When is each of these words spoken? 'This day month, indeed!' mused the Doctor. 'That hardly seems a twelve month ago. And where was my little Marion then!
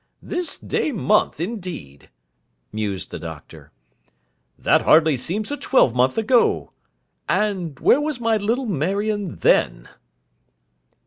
'This 0.23 0.57
day 0.57 0.91
month, 0.91 1.39
indeed!' 1.39 2.09
mused 2.71 3.11
the 3.11 3.19
Doctor. 3.19 3.71
'That 4.57 4.81
hardly 4.81 5.15
seems 5.15 5.51
a 5.51 5.57
twelve 5.57 5.93
month 5.93 6.17
ago. 6.17 6.71
And 7.29 7.79
where 7.79 8.01
was 8.01 8.19
my 8.19 8.35
little 8.37 8.65
Marion 8.65 9.35
then! 9.35 9.89